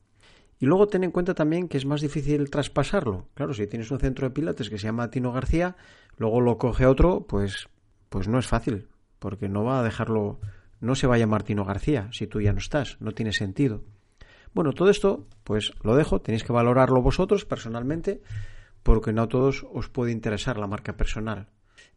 Y 0.59 0.65
luego 0.65 0.87
ten 0.87 1.03
en 1.03 1.11
cuenta 1.11 1.33
también 1.33 1.67
que 1.67 1.77
es 1.77 1.85
más 1.85 2.01
difícil 2.01 2.49
traspasarlo. 2.49 3.27
Claro, 3.33 3.53
si 3.53 3.65
tienes 3.67 3.91
un 3.91 3.99
centro 3.99 4.27
de 4.27 4.33
pilates 4.33 4.69
que 4.69 4.77
se 4.77 4.87
llama 4.87 5.09
Tino 5.09 5.31
García, 5.31 5.75
luego 6.17 6.41
lo 6.41 6.57
coge 6.57 6.85
otro, 6.85 7.25
pues, 7.27 7.69
pues 8.09 8.27
no 8.27 8.39
es 8.39 8.47
fácil, 8.47 8.87
porque 9.19 9.47
no 9.47 9.63
va 9.63 9.79
a 9.79 9.83
dejarlo, 9.83 10.39
no 10.81 10.95
se 10.95 11.07
va 11.07 11.15
a 11.15 11.17
llamar 11.17 11.43
Tino 11.43 11.65
García 11.65 12.09
si 12.11 12.27
tú 12.27 12.41
ya 12.41 12.51
no 12.51 12.59
estás, 12.59 12.97
no 12.99 13.13
tiene 13.13 13.31
sentido. 13.31 13.83
Bueno, 14.53 14.73
todo 14.73 14.89
esto, 14.89 15.27
pues 15.43 15.73
lo 15.83 15.95
dejo, 15.95 16.21
tenéis 16.21 16.43
que 16.43 16.51
valorarlo 16.51 17.01
vosotros 17.01 17.45
personalmente, 17.45 18.21
porque 18.83 19.13
no 19.13 19.23
a 19.23 19.27
todos 19.27 19.65
os 19.71 19.89
puede 19.89 20.11
interesar 20.11 20.57
la 20.57 20.67
marca 20.67 20.97
personal. 20.97 21.47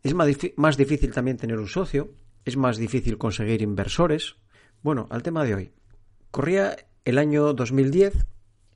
Es 0.02 0.14
más, 0.14 0.76
difícil 0.76 1.12
también 1.12 1.37
tener 1.37 1.59
un 1.59 1.69
socio, 1.69 2.11
es 2.45 2.57
más 2.57 2.76
difícil 2.76 3.19
conseguir 3.19 3.62
inversores. 3.62 4.37
Bueno, 4.82 5.06
al 5.10 5.22
tema 5.22 5.44
de 5.44 5.54
hoy. 5.54 5.72
Corría 6.32 6.76
el 7.04 7.18
año 7.18 7.52
2010 7.52 8.26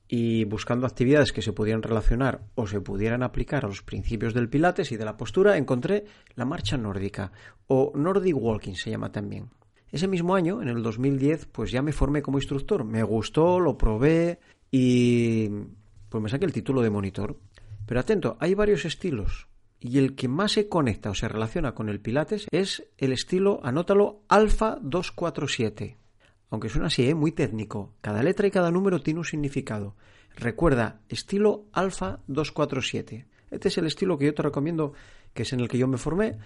y 0.06 0.44
buscando 0.44 0.86
actividades 0.86 1.32
que 1.32 1.42
se 1.42 1.52
pudieran 1.52 1.82
relacionar 1.82 2.42
o 2.54 2.68
se 2.68 2.80
pudieran 2.80 3.24
aplicar 3.24 3.64
a 3.64 3.68
los 3.68 3.82
principios 3.82 4.32
del 4.32 4.48
Pilates 4.48 4.92
y 4.92 4.96
de 4.96 5.04
la 5.04 5.16
postura, 5.16 5.56
encontré 5.56 6.04
la 6.36 6.44
marcha 6.44 6.76
nórdica 6.76 7.32
o 7.66 7.90
Nordic 7.96 8.36
Walking 8.36 8.74
se 8.74 8.90
llama 8.90 9.10
también. 9.10 9.50
Ese 9.90 10.06
mismo 10.06 10.36
año, 10.36 10.62
en 10.62 10.68
el 10.68 10.80
2010, 10.80 11.46
pues 11.46 11.72
ya 11.72 11.82
me 11.82 11.92
formé 11.92 12.22
como 12.22 12.38
instructor. 12.38 12.84
Me 12.84 13.02
gustó, 13.02 13.58
lo 13.58 13.76
probé 13.76 14.38
y 14.70 15.48
pues 16.08 16.22
me 16.22 16.28
saqué 16.28 16.44
el 16.44 16.52
título 16.52 16.82
de 16.82 16.90
monitor. 16.90 17.36
Pero 17.84 17.98
atento, 17.98 18.36
hay 18.38 18.54
varios 18.54 18.84
estilos 18.84 19.48
y 19.86 19.98
el 19.98 20.14
que 20.14 20.28
más 20.28 20.52
se 20.52 20.68
conecta 20.68 21.10
o 21.10 21.14
se 21.14 21.28
relaciona 21.28 21.74
con 21.74 21.88
el 21.88 22.00
Pilates 22.00 22.46
es 22.50 22.84
el 22.98 23.12
estilo, 23.12 23.60
anótalo, 23.62 24.22
Alfa 24.28 24.78
247. 24.80 25.96
Aunque 26.50 26.68
suena 26.68 26.88
así, 26.88 27.08
¿eh? 27.08 27.14
muy 27.14 27.32
técnico. 27.32 27.92
Cada 28.00 28.22
letra 28.22 28.46
y 28.46 28.50
cada 28.50 28.70
número 28.70 29.02
tiene 29.02 29.20
un 29.20 29.24
significado. 29.24 29.96
Recuerda, 30.36 31.00
estilo 31.08 31.66
Alfa 31.72 32.20
247. 32.26 33.26
Este 33.50 33.68
es 33.68 33.78
el 33.78 33.86
estilo 33.86 34.18
que 34.18 34.26
yo 34.26 34.34
te 34.34 34.42
recomiendo, 34.42 34.92
que 35.34 35.42
es 35.42 35.52
en 35.52 35.60
el 35.60 35.68
que 35.68 35.78
yo 35.78 35.88
me 35.88 35.98
formé 35.98 36.38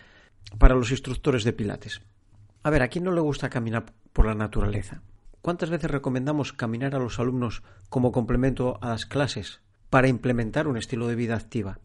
para 0.58 0.74
los 0.74 0.90
instructores 0.90 1.44
de 1.44 1.52
Pilates. 1.52 2.02
A 2.62 2.70
ver, 2.70 2.82
¿a 2.82 2.88
quién 2.88 3.04
no 3.04 3.12
le 3.12 3.20
gusta 3.20 3.50
caminar 3.50 3.86
por 4.12 4.26
la 4.26 4.34
naturaleza? 4.34 5.02
¿Cuántas 5.40 5.70
veces 5.70 5.90
recomendamos 5.90 6.52
caminar 6.52 6.94
a 6.94 6.98
los 6.98 7.18
alumnos 7.18 7.62
como 7.88 8.12
complemento 8.12 8.78
a 8.82 8.90
las 8.90 9.06
clases 9.06 9.62
para 9.88 10.08
implementar 10.08 10.68
un 10.68 10.76
estilo 10.76 11.08
de 11.08 11.14
vida 11.14 11.36
activa? 11.36 11.78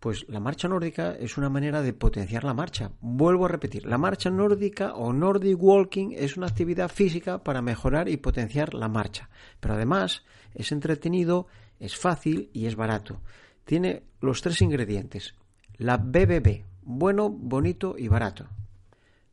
Pues 0.00 0.28
la 0.28 0.38
marcha 0.38 0.68
nórdica 0.68 1.16
es 1.18 1.36
una 1.38 1.48
manera 1.48 1.82
de 1.82 1.92
potenciar 1.92 2.44
la 2.44 2.54
marcha. 2.54 2.92
Vuelvo 3.00 3.46
a 3.46 3.48
repetir, 3.48 3.84
la 3.84 3.98
marcha 3.98 4.30
nórdica 4.30 4.94
o 4.94 5.12
Nordic 5.12 5.60
Walking 5.60 6.10
es 6.12 6.36
una 6.36 6.46
actividad 6.46 6.88
física 6.88 7.42
para 7.42 7.62
mejorar 7.62 8.08
y 8.08 8.16
potenciar 8.16 8.74
la 8.74 8.88
marcha. 8.88 9.28
Pero 9.58 9.74
además 9.74 10.24
es 10.54 10.70
entretenido, 10.70 11.48
es 11.80 11.96
fácil 11.96 12.48
y 12.52 12.66
es 12.66 12.76
barato. 12.76 13.20
Tiene 13.64 14.04
los 14.20 14.40
tres 14.40 14.62
ingredientes. 14.62 15.34
La 15.78 15.96
BBB, 15.96 16.64
bueno, 16.82 17.28
bonito 17.28 17.96
y 17.98 18.06
barato. 18.06 18.46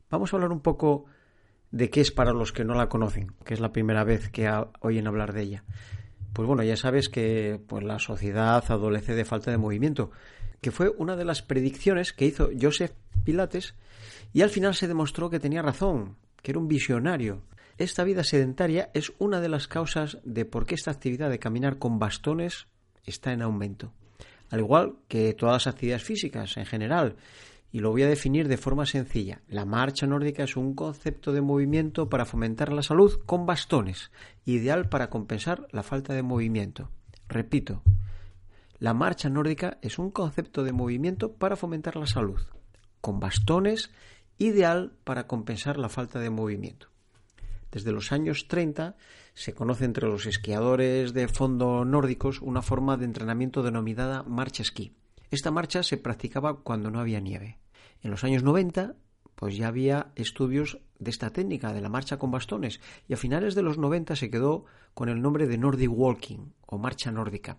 Vamos 0.09 0.33
a 0.33 0.37
hablar 0.37 0.51
un 0.51 0.61
poco 0.61 1.05
de 1.71 1.89
qué 1.89 2.01
es 2.01 2.11
para 2.11 2.33
los 2.33 2.51
que 2.51 2.63
no 2.63 2.73
la 2.73 2.89
conocen, 2.89 3.33
que 3.43 3.53
es 3.53 3.59
la 3.59 3.71
primera 3.71 4.03
vez 4.03 4.29
que 4.29 4.49
oyen 4.79 5.07
hablar 5.07 5.33
de 5.33 5.41
ella. 5.41 5.63
Pues 6.33 6.47
bueno, 6.47 6.63
ya 6.63 6.75
sabes 6.75 7.07
que 7.07 7.61
pues, 7.67 7.83
la 7.83 7.97
sociedad 7.97 8.63
adolece 8.67 9.15
de 9.15 9.25
falta 9.25 9.51
de 9.51 9.57
movimiento, 9.57 10.11
que 10.65 10.71
fue 10.71 10.89
una 10.97 11.15
de 11.15 11.25
las 11.25 11.43
predicciones 11.43 12.11
que 12.11 12.25
hizo 12.25 12.49
Joseph 12.59 12.93
Pilates 13.23 13.75
y 14.33 14.41
al 14.41 14.49
final 14.49 14.73
se 14.73 14.87
demostró 14.87 15.29
que 15.29 15.39
tenía 15.39 15.61
razón, 15.61 16.15
que 16.41 16.49
era 16.49 16.59
un 16.59 16.67
visionario. 16.67 17.43
Esta 17.77 18.03
vida 18.03 18.23
sedentaria 18.23 18.89
es 18.95 19.13
una 19.19 19.41
de 19.41 19.47
las 19.47 19.67
causas 19.67 20.17
de 20.23 20.43
por 20.43 20.65
qué 20.65 20.73
esta 20.73 20.89
actividad 20.89 21.29
de 21.29 21.37
caminar 21.37 21.77
con 21.77 21.99
bastones 21.99 22.65
está 23.05 23.31
en 23.31 23.43
aumento. 23.43 23.93
Al 24.49 24.61
igual 24.61 24.95
que 25.07 25.35
todas 25.35 25.53
las 25.53 25.67
actividades 25.67 26.03
físicas 26.03 26.57
en 26.57 26.65
general. 26.65 27.15
Y 27.71 27.81
lo 27.81 27.91
voy 27.91 28.01
a 28.01 28.09
definir 28.09 28.47
de 28.47 28.57
forma 28.57 28.87
sencilla. 28.87 29.43
La 29.47 29.65
marcha 29.65 30.07
nórdica 30.07 30.45
es 30.45 30.57
un 30.57 30.73
concepto 30.73 31.31
de 31.31 31.41
movimiento 31.41 32.09
para 32.09 32.25
fomentar 32.25 32.73
la 32.73 32.81
salud 32.81 33.19
con 33.27 33.45
bastones, 33.45 34.09
ideal 34.45 34.89
para 34.89 35.11
compensar 35.11 35.67
la 35.69 35.83
falta 35.83 36.15
de 36.15 36.23
movimiento. 36.23 36.89
Repito, 37.29 37.83
la 38.85 38.93
marcha 38.93 39.31
nórdica 39.31 39.79
es 39.81 39.97
un 39.97 40.11
concepto 40.11 40.63
de 40.63 40.71
movimiento 40.71 41.33
para 41.33 41.55
fomentar 41.55 41.95
la 41.95 42.05
salud, 42.05 42.39
con 43.01 43.19
bastones, 43.19 43.89
ideal 44.37 44.93
para 45.03 45.25
compensar 45.25 45.77
la 45.77 45.89
falta 45.89 46.19
de 46.19 46.29
movimiento. 46.29 46.89
Desde 47.71 47.91
los 47.91 48.11
años 48.11 48.47
30 48.47 48.95
se 49.33 49.55
conoce 49.55 49.85
entre 49.85 50.07
los 50.07 50.27
esquiadores 50.27 51.13
de 51.13 51.27
fondo 51.27 51.83
nórdicos 51.83 52.41
una 52.41 52.61
forma 52.61 52.95
de 52.95 53.05
entrenamiento 53.05 53.63
denominada 53.63 54.21
marcha 54.21 54.61
esquí. 54.61 54.93
Esta 55.31 55.49
marcha 55.49 55.81
se 55.81 55.97
practicaba 55.97 56.59
cuando 56.61 56.91
no 56.91 56.99
había 56.99 57.19
nieve. 57.19 57.57
En 58.03 58.11
los 58.11 58.23
años 58.23 58.43
90 58.43 58.93
pues 59.33 59.57
ya 59.57 59.67
había 59.67 60.11
estudios 60.13 60.77
de 60.99 61.09
esta 61.09 61.31
técnica 61.31 61.73
de 61.73 61.81
la 61.81 61.89
marcha 61.89 62.17
con 62.17 62.29
bastones 62.29 62.81
y 63.07 63.15
a 63.15 63.17
finales 63.17 63.55
de 63.55 63.63
los 63.63 63.79
90 63.79 64.15
se 64.15 64.29
quedó 64.29 64.65
con 64.93 65.09
el 65.09 65.23
nombre 65.23 65.47
de 65.47 65.57
Nordic 65.57 65.89
Walking 65.91 66.51
o 66.67 66.77
marcha 66.77 67.11
nórdica. 67.11 67.57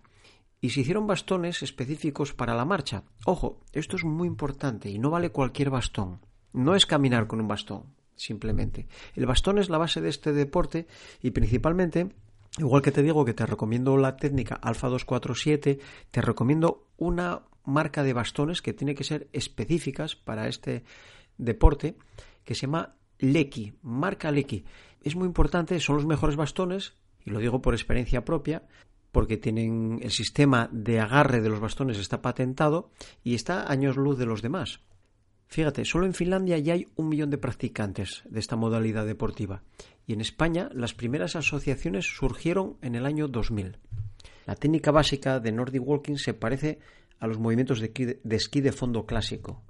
Y 0.59 0.71
se 0.71 0.81
hicieron 0.81 1.07
bastones 1.07 1.61
específicos 1.61 2.33
para 2.33 2.55
la 2.55 2.65
marcha. 2.65 3.03
Ojo, 3.25 3.61
esto 3.73 3.95
es 3.95 4.03
muy 4.03 4.27
importante 4.27 4.89
y 4.89 4.97
no 4.97 5.09
vale 5.09 5.31
cualquier 5.31 5.69
bastón. 5.69 6.19
No 6.53 6.75
es 6.75 6.85
caminar 6.85 7.27
con 7.27 7.41
un 7.41 7.47
bastón 7.47 7.97
simplemente. 8.17 8.87
El 9.15 9.25
bastón 9.25 9.59
es 9.59 9.69
la 9.69 9.77
base 9.77 10.01
de 10.01 10.09
este 10.09 10.33
deporte 10.33 10.87
y 11.21 11.31
principalmente, 11.31 12.09
igual 12.57 12.81
que 12.81 12.91
te 12.91 13.03
digo 13.03 13.23
que 13.23 13.33
te 13.33 13.45
recomiendo 13.45 13.95
la 13.95 14.17
técnica 14.17 14.55
Alfa 14.55 14.89
247, 14.89 15.79
te 16.11 16.21
recomiendo 16.21 16.87
una 16.97 17.43
marca 17.63 18.03
de 18.03 18.13
bastones 18.13 18.61
que 18.61 18.73
tiene 18.73 18.95
que 18.95 19.03
ser 19.03 19.29
específicas 19.33 20.15
para 20.15 20.47
este 20.47 20.83
deporte 21.37 21.97
que 22.43 22.55
se 22.55 22.61
llama 22.61 22.95
Leki, 23.19 23.73
marca 23.81 24.31
Leki. 24.31 24.65
Es 25.03 25.15
muy 25.15 25.27
importante, 25.27 25.79
son 25.79 25.97
los 25.97 26.05
mejores 26.05 26.35
bastones, 26.35 26.95
y 27.23 27.29
lo 27.29 27.39
digo 27.39 27.61
por 27.61 27.73
experiencia 27.73 28.25
propia, 28.25 28.63
porque 29.11 29.37
tienen 29.37 29.99
el 30.01 30.11
sistema 30.11 30.69
de 30.71 30.99
agarre 30.99 31.41
de 31.41 31.49
los 31.49 31.59
bastones 31.59 31.97
está 31.97 32.21
patentado 32.21 32.91
y 33.23 33.35
está 33.35 33.71
años 33.71 33.97
luz 33.97 34.17
de 34.17 34.25
los 34.25 34.41
demás. 34.41 34.81
Fíjate, 35.47 35.85
solo 35.85 36.05
en 36.05 36.13
Finlandia 36.13 36.57
ya 36.57 36.73
hay 36.73 36.87
un 36.95 37.07
millón 37.09 37.29
de 37.29 37.37
practicantes 37.37 38.23
de 38.29 38.39
esta 38.39 38.57
modalidad 38.57 39.05
deportiva 39.05 39.63
y 40.05 40.13
en 40.13 40.21
España 40.21 40.69
las 40.73 40.93
primeras 40.93 41.35
asociaciones 41.35 42.05
surgieron 42.05 42.77
en 42.81 42.95
el 42.95 43.05
año 43.05 43.27
2000. 43.27 43.77
La 44.45 44.55
técnica 44.55 44.91
básica 44.91 45.39
de 45.39 45.51
Nordic 45.51 45.85
Walking 45.85 46.15
se 46.15 46.33
parece 46.33 46.79
a 47.19 47.27
los 47.27 47.39
movimientos 47.39 47.79
de, 47.81 48.19
esquí 48.29 48.61
de 48.61 48.71
fondo 48.71 49.05
clásico. 49.05 49.63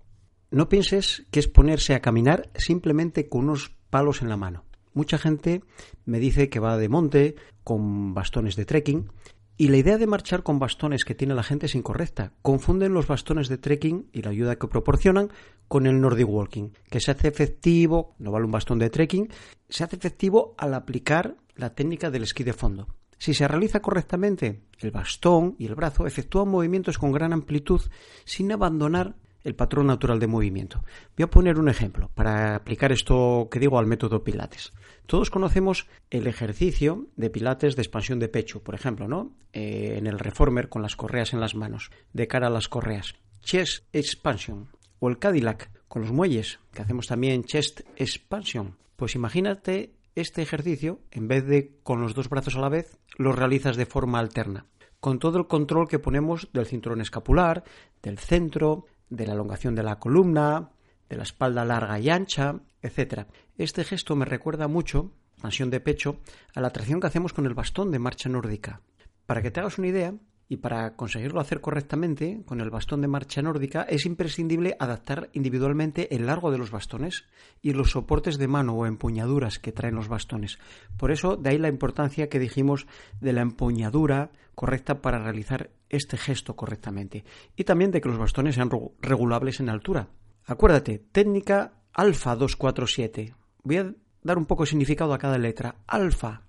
No 0.52 0.70
pienses 0.70 1.26
que 1.32 1.40
es 1.40 1.48
ponerse 1.48 1.94
a 1.94 2.02
caminar 2.02 2.50
simplemente 2.56 3.28
con 3.28 3.46
unos 3.46 3.76
palos 3.90 4.22
en 4.22 4.30
la 4.30 4.38
mano. 4.38 4.67
Mucha 4.94 5.18
gente 5.18 5.62
me 6.06 6.20
dice 6.20 6.50
que 6.50 6.60
va 6.60 6.78
de 6.78 6.90
monte 6.90 7.36
con 7.64 8.14
bastones 8.14 8.56
de 8.56 8.66
trekking 8.66 9.12
y 9.58 9.70
la 9.70 9.78
idea 9.78 9.98
de 9.98 10.06
marchar 10.06 10.44
con 10.44 10.60
bastones 10.60 11.04
que 11.04 11.16
tiene 11.16 11.34
la 11.34 11.44
gente 11.44 11.66
es 11.66 11.76
incorrecta. 11.76 12.34
Confunden 12.44 12.94
los 12.94 13.08
bastones 13.08 13.50
de 13.50 13.58
trekking 13.58 14.08
y 14.14 14.22
la 14.22 14.30
ayuda 14.30 14.58
que 14.58 14.68
proporcionan 14.68 15.32
con 15.68 15.88
el 15.88 16.00
Nordic 16.00 16.30
Walking, 16.30 16.70
que 16.90 17.02
se 17.02 17.12
hace 17.12 17.28
efectivo, 17.28 18.14
no 18.20 18.32
vale 18.32 18.46
un 18.46 18.52
bastón 18.52 18.78
de 18.78 18.90
trekking, 18.92 19.30
se 19.68 19.84
hace 19.84 19.96
efectivo 19.96 20.54
al 20.58 20.76
aplicar 20.76 21.36
la 21.56 21.74
técnica 21.74 22.12
del 22.12 22.24
esquí 22.24 22.44
de 22.44 22.54
fondo. 22.54 22.88
Si 23.18 23.34
se 23.34 23.48
realiza 23.48 23.82
correctamente, 23.82 24.62
el 24.80 24.92
bastón 24.92 25.56
y 25.58 25.66
el 25.66 25.74
brazo 25.74 26.06
efectúan 26.06 26.50
movimientos 26.50 27.00
con 27.00 27.12
gran 27.12 27.34
amplitud 27.34 27.82
sin 28.26 28.52
abandonar 28.52 29.16
el 29.48 29.56
patrón 29.56 29.88
natural 29.88 30.20
de 30.20 30.28
movimiento. 30.28 30.84
Voy 31.16 31.24
a 31.24 31.30
poner 31.30 31.58
un 31.58 31.70
ejemplo 31.70 32.12
para 32.14 32.56
aplicar 32.56 32.92
esto 32.92 33.48
que 33.50 33.60
digo 33.60 33.80
al 33.80 33.88
método 33.88 34.22
Pilates. 34.22 34.74
Todos 35.06 35.30
conocemos 35.30 35.88
el 36.10 36.28
ejercicio 36.28 37.08
de 37.16 37.30
Pilates 37.30 37.78
de 37.78 37.82
expansión 37.82 38.20
de 38.20 38.28
pecho, 38.28 38.62
por 38.62 38.76
ejemplo, 38.76 39.08
¿no? 39.08 39.32
Eh, 39.54 39.96
en 39.98 40.06
el 40.06 40.20
reformer 40.20 40.68
con 40.68 40.82
las 40.82 40.98
correas 40.98 41.32
en 41.32 41.40
las 41.40 41.56
manos, 41.56 41.92
de 42.12 42.28
cara 42.28 42.48
a 42.48 42.50
las 42.50 42.68
correas. 42.68 43.16
Chest 43.40 43.86
expansion. 43.94 44.68
O 45.00 45.08
el 45.08 45.18
Cadillac 45.18 45.72
con 45.88 46.02
los 46.02 46.12
muelles, 46.12 46.60
que 46.74 46.82
hacemos 46.82 47.08
también 47.08 47.46
chest 47.46 47.82
expansion. 47.96 48.76
Pues 48.98 49.16
imagínate 49.16 49.94
este 50.16 50.42
ejercicio, 50.42 51.00
en 51.12 51.30
vez 51.30 51.46
de 51.46 51.78
con 51.84 52.02
los 52.02 52.14
dos 52.14 52.28
brazos 52.28 52.58
a 52.58 52.60
la 52.60 52.70
vez, 52.70 52.98
lo 53.18 53.32
realizas 53.32 53.78
de 53.78 53.86
forma 53.86 54.20
alterna, 54.20 54.66
con 55.00 55.20
todo 55.20 55.38
el 55.38 55.48
control 55.48 55.88
que 55.88 56.00
ponemos 56.00 56.50
del 56.52 56.66
cinturón 56.66 57.00
escapular, 57.00 57.64
del 58.02 58.18
centro, 58.18 58.88
de 59.10 59.28
la 59.28 59.34
elongación 59.34 59.76
de 59.76 59.84
la 59.84 60.00
columna, 60.00 60.72
de 61.10 61.18
la 61.18 61.24
espalda 61.24 61.66
larga 61.66 62.00
y 62.00 62.10
ancha, 62.10 62.60
etc. 62.82 63.28
Este 63.58 63.84
gesto 63.84 64.16
me 64.16 64.26
recuerda 64.26 64.68
mucho, 64.68 65.14
expansión 65.34 65.70
de 65.70 65.80
pecho, 65.80 66.20
a 66.56 66.62
la 66.62 66.72
tracción 66.72 67.00
que 67.00 67.08
hacemos 67.08 67.34
con 67.34 67.46
el 67.46 67.54
bastón 67.54 67.92
de 67.92 68.00
marcha 68.00 68.30
nórdica. 68.30 68.82
Para 69.26 69.42
que 69.42 69.52
te 69.52 69.60
hagas 69.60 69.78
una 69.78 69.88
idea, 69.88 70.14
y 70.50 70.58
para 70.58 70.96
conseguirlo 70.96 71.42
hacer 71.42 71.62
correctamente 71.62 72.42
con 72.46 72.62
el 72.62 72.70
bastón 72.70 73.02
de 73.02 73.08
marcha 73.08 73.42
nórdica 73.42 73.84
es 73.84 74.06
imprescindible 74.06 74.78
adaptar 74.80 75.30
individualmente 75.34 76.16
el 76.16 76.26
largo 76.26 76.52
de 76.52 76.58
los 76.58 76.72
bastones 76.72 77.26
y 77.62 77.74
los 77.74 77.92
soportes 77.92 78.38
de 78.38 78.48
mano 78.48 78.74
o 78.74 78.86
empuñaduras 78.86 79.60
que 79.60 79.74
traen 79.74 79.96
los 79.96 80.08
bastones. 80.08 80.58
Por 80.98 81.12
eso, 81.12 81.36
de 81.36 81.50
ahí 81.50 81.58
la 81.58 81.68
importancia 81.68 82.30
que 82.30 82.40
dijimos 82.40 82.88
de 83.20 83.34
la 83.34 83.42
empuñadura 83.42 84.32
correcta 84.56 85.02
para 85.02 85.20
realizar 85.20 85.70
este 85.90 86.18
gesto 86.18 86.56
correctamente. 86.56 87.26
Y 87.56 87.66
también 87.66 87.92
de 87.92 88.02
que 88.02 88.10
los 88.10 88.18
bastones 88.18 88.56
sean 88.56 88.72
regulables 89.02 89.60
en 89.60 89.70
altura. 89.70 90.10
Acuérdate, 90.46 91.00
técnica 91.12 91.74
alfa 91.94 92.36
247. 92.36 93.36
Voy 93.64 93.78
a 93.78 93.94
dar 94.24 94.38
un 94.38 94.46
poco 94.46 94.64
de 94.64 94.70
significado 94.70 95.14
a 95.14 95.18
cada 95.18 95.38
letra. 95.38 95.76
Alfa, 95.88 96.44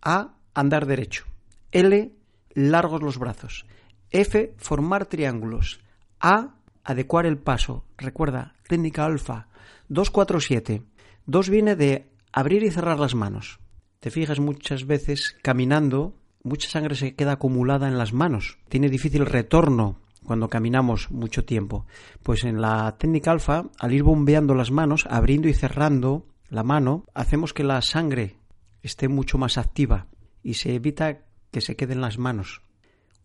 A, 0.00 0.36
andar 0.54 0.86
derecho. 0.86 1.24
L, 1.72 2.12
largos 2.54 3.02
los 3.02 3.18
brazos. 3.18 3.66
F, 4.10 4.54
formar 4.56 5.06
triángulos. 5.06 5.80
A, 6.20 6.54
adecuar 6.84 7.26
el 7.26 7.38
paso. 7.38 7.84
Recuerda, 7.96 8.54
técnica 8.68 9.04
alfa 9.04 9.48
247. 9.88 10.82
2 11.26 11.50
viene 11.50 11.76
de 11.76 12.10
abrir 12.32 12.62
y 12.62 12.70
cerrar 12.70 12.98
las 12.98 13.14
manos. 13.14 13.60
Te 14.00 14.10
fijas 14.10 14.40
muchas 14.40 14.86
veces 14.86 15.36
caminando, 15.42 16.14
mucha 16.42 16.68
sangre 16.68 16.94
se 16.94 17.14
queda 17.14 17.32
acumulada 17.32 17.88
en 17.88 17.98
las 17.98 18.12
manos. 18.12 18.58
Tiene 18.68 18.88
difícil 18.88 19.26
retorno 19.26 20.00
cuando 20.24 20.48
caminamos 20.48 21.10
mucho 21.10 21.44
tiempo. 21.44 21.86
Pues 22.22 22.44
en 22.44 22.60
la 22.60 22.96
técnica 22.98 23.32
alfa, 23.32 23.64
al 23.78 23.92
ir 23.92 24.02
bombeando 24.02 24.54
las 24.54 24.70
manos, 24.70 25.06
abriendo 25.10 25.48
y 25.48 25.54
cerrando 25.54 26.26
la 26.48 26.62
mano, 26.62 27.04
hacemos 27.14 27.52
que 27.52 27.64
la 27.64 27.82
sangre 27.82 28.36
esté 28.82 29.08
mucho 29.08 29.38
más 29.38 29.58
activa 29.58 30.06
y 30.42 30.54
se 30.54 30.74
evita 30.74 31.18
que 31.50 31.60
se 31.60 31.76
queden 31.76 32.00
las 32.00 32.18
manos. 32.18 32.62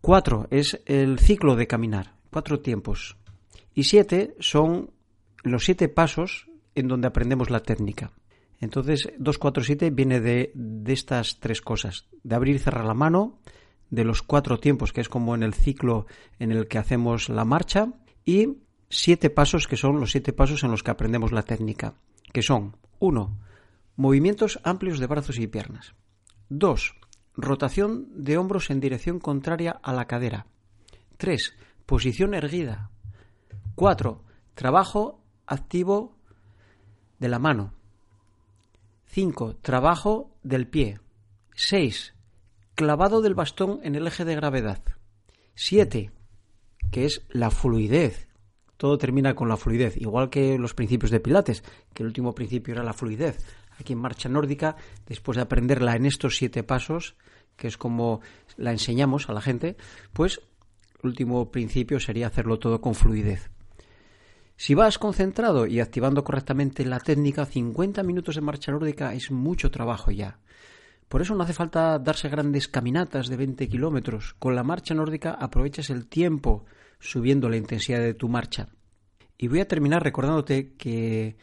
Cuatro 0.00 0.46
es 0.50 0.80
el 0.86 1.18
ciclo 1.18 1.56
de 1.56 1.66
caminar, 1.66 2.14
cuatro 2.30 2.60
tiempos. 2.60 3.16
Y 3.74 3.84
siete 3.84 4.34
son 4.40 4.90
los 5.42 5.64
siete 5.64 5.88
pasos 5.88 6.48
en 6.74 6.88
donde 6.88 7.08
aprendemos 7.08 7.50
la 7.50 7.60
técnica. 7.60 8.12
Entonces, 8.60 9.08
247 9.18 9.90
viene 9.90 10.20
de, 10.20 10.50
de 10.54 10.92
estas 10.92 11.40
tres 11.40 11.60
cosas, 11.60 12.06
de 12.22 12.34
abrir 12.34 12.56
y 12.56 12.58
cerrar 12.58 12.84
la 12.84 12.94
mano, 12.94 13.38
de 13.90 14.04
los 14.04 14.22
cuatro 14.22 14.58
tiempos, 14.58 14.92
que 14.92 15.00
es 15.00 15.08
como 15.08 15.34
en 15.34 15.42
el 15.42 15.54
ciclo 15.54 16.06
en 16.38 16.52
el 16.52 16.66
que 16.66 16.78
hacemos 16.78 17.28
la 17.28 17.44
marcha, 17.44 17.92
y 18.24 18.58
siete 18.88 19.30
pasos, 19.30 19.66
que 19.68 19.76
son 19.76 20.00
los 20.00 20.10
siete 20.10 20.32
pasos 20.32 20.64
en 20.64 20.70
los 20.70 20.82
que 20.82 20.90
aprendemos 20.90 21.32
la 21.32 21.42
técnica, 21.42 21.94
que 22.32 22.42
son 22.42 22.76
uno, 22.98 23.38
Movimientos 23.96 24.60
amplios 24.62 24.98
de 24.98 25.06
brazos 25.06 25.38
y 25.38 25.46
piernas. 25.46 25.94
2. 26.50 26.94
Rotación 27.36 28.08
de 28.24 28.38
hombros 28.38 28.70
en 28.70 28.80
dirección 28.80 29.18
contraria 29.18 29.72
a 29.82 29.92
la 29.92 30.06
cadera. 30.06 30.46
3. 31.18 31.54
Posición 31.84 32.34
erguida. 32.34 32.90
4. 33.74 34.22
Trabajo 34.54 35.20
activo 35.46 36.16
de 37.18 37.28
la 37.28 37.38
mano. 37.38 37.74
5. 39.06 39.56
Trabajo 39.62 40.30
del 40.42 40.66
pie. 40.66 41.00
6 41.54 42.16
clavado 42.76 43.22
del 43.22 43.34
bastón 43.34 43.80
en 43.82 43.96
el 43.96 44.06
eje 44.06 44.24
de 44.24 44.36
gravedad. 44.36 44.82
7, 45.54 46.12
que 46.92 47.06
es 47.06 47.22
la 47.30 47.50
fluidez. 47.50 48.28
Todo 48.76 48.98
termina 48.98 49.34
con 49.34 49.48
la 49.48 49.56
fluidez, 49.56 49.96
igual 49.96 50.28
que 50.28 50.58
los 50.58 50.74
principios 50.74 51.10
de 51.10 51.18
Pilates, 51.18 51.64
que 51.94 52.02
el 52.02 52.08
último 52.08 52.34
principio 52.34 52.74
era 52.74 52.84
la 52.84 52.92
fluidez. 52.92 53.38
Aquí 53.78 53.92
en 53.92 53.98
marcha 53.98 54.28
nórdica, 54.28 54.76
después 55.06 55.36
de 55.36 55.42
aprenderla 55.42 55.96
en 55.96 56.06
estos 56.06 56.36
siete 56.36 56.62
pasos, 56.62 57.16
que 57.56 57.68
es 57.68 57.76
como 57.76 58.20
la 58.56 58.72
enseñamos 58.72 59.28
a 59.28 59.32
la 59.32 59.40
gente, 59.40 59.76
pues 60.12 60.40
el 61.02 61.10
último 61.10 61.50
principio 61.50 62.00
sería 62.00 62.26
hacerlo 62.26 62.58
todo 62.58 62.80
con 62.80 62.94
fluidez. 62.94 63.50
Si 64.56 64.74
vas 64.74 64.98
concentrado 64.98 65.66
y 65.66 65.80
activando 65.80 66.24
correctamente 66.24 66.84
la 66.86 66.98
técnica, 66.98 67.44
50 67.44 68.02
minutos 68.02 68.36
de 68.36 68.40
marcha 68.40 68.72
nórdica 68.72 69.12
es 69.12 69.30
mucho 69.30 69.70
trabajo 69.70 70.10
ya. 70.10 70.38
Por 71.08 71.20
eso 71.20 71.34
no 71.34 71.44
hace 71.44 71.52
falta 71.52 71.98
darse 71.98 72.28
grandes 72.28 72.66
caminatas 72.66 73.28
de 73.28 73.36
20 73.36 73.68
kilómetros. 73.68 74.34
Con 74.38 74.56
la 74.56 74.64
marcha 74.64 74.94
nórdica 74.94 75.32
aprovechas 75.32 75.90
el 75.90 76.06
tiempo 76.06 76.64
subiendo 76.98 77.50
la 77.50 77.58
intensidad 77.58 78.00
de 78.00 78.14
tu 78.14 78.28
marcha. 78.28 78.68
Y 79.38 79.48
voy 79.48 79.60
a 79.60 79.68
terminar 79.68 80.02
recordándote 80.02 80.72
que 80.76 81.36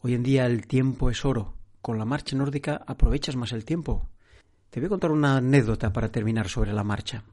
hoy 0.00 0.14
en 0.14 0.22
día 0.22 0.44
el 0.44 0.66
tiempo 0.66 1.10
es 1.10 1.24
oro. 1.24 1.54
Con 1.82 1.98
la 1.98 2.04
marcha 2.04 2.36
nórdica 2.36 2.80
aprovechas 2.86 3.34
más 3.34 3.50
el 3.50 3.64
tiempo. 3.64 4.08
Te 4.70 4.78
voy 4.78 4.86
a 4.86 4.90
contar 4.90 5.10
una 5.10 5.38
anécdota 5.38 5.92
para 5.92 6.10
terminar 6.10 6.48
sobre 6.48 6.72
la 6.72 6.84
marcha. 6.84 7.24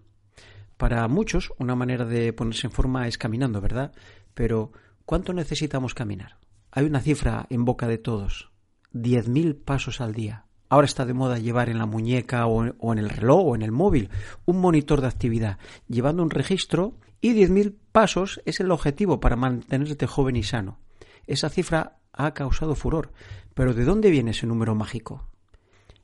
Para 0.75 1.07
muchos, 1.07 1.53
una 1.59 1.75
manera 1.75 2.03
de 2.03 2.33
ponerse 2.33 2.65
en 2.65 2.71
forma 2.71 3.07
es 3.07 3.19
caminando, 3.19 3.61
¿verdad? 3.61 3.91
Pero, 4.33 4.71
¿cuánto 5.05 5.33
necesitamos 5.33 5.93
caminar? 5.93 6.37
Hay 6.71 6.85
una 6.85 6.99
cifra 6.99 7.45
en 7.51 7.63
boca 7.63 7.87
de 7.87 7.99
todos. 7.99 8.49
10.000 8.93 9.63
pasos 9.63 10.01
al 10.01 10.13
día. 10.13 10.45
Ahora 10.67 10.85
está 10.85 11.05
de 11.05 11.13
moda 11.13 11.37
llevar 11.37 11.69
en 11.69 11.77
la 11.77 11.85
muñeca 11.85 12.47
o, 12.47 12.63
en 12.65 12.99
el 12.99 13.09
reloj 13.09 13.49
o 13.49 13.55
en 13.55 13.61
el 13.61 13.71
móvil 13.71 14.09
un 14.45 14.59
monitor 14.61 15.01
de 15.01 15.07
actividad, 15.07 15.59
llevando 15.87 16.23
un 16.23 16.31
registro 16.31 16.95
y 17.21 17.33
10.000 17.33 17.75
pasos 17.91 18.41
es 18.45 18.59
el 18.59 18.71
objetivo 18.71 19.19
para 19.19 19.35
mantenerte 19.35 20.07
joven 20.07 20.35
y 20.37 20.43
sano. 20.43 20.79
Esa 21.27 21.49
cifra 21.49 21.99
ha 22.13 22.33
causado 22.33 22.75
furor. 22.75 23.11
Pero 23.59 23.73
¿de 23.73 23.83
dónde 23.83 24.09
viene 24.09 24.31
ese 24.31 24.47
número 24.47 24.73
mágico? 24.73 25.27